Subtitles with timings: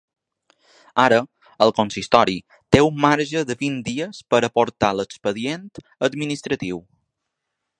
[1.01, 1.17] Ara,
[1.65, 2.37] el consistori
[2.75, 5.69] té un marge de vint dies per aportar l’expedient
[6.09, 6.83] administratiu.